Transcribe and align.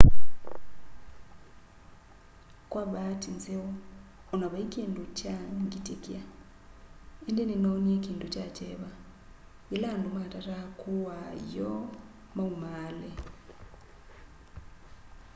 kwa 2.69 2.83
vaati 2.93 3.29
nzeo 3.37 3.67
o 4.31 4.33
na 4.41 4.47
vai 4.53 4.65
kindu 4.73 5.03
kyaa 5.17 5.45
ngitikia 5.65 6.23
indi 7.27 7.43
ninoonie 7.49 7.97
kindu 8.05 8.25
kya 8.33 8.45
kyeva 8.55 8.91
yila 9.71 9.87
andu 9.95 10.09
matataa 10.17 10.65
kuaa 10.79 11.29
ioo 11.53 11.83
maumaale 12.35 13.09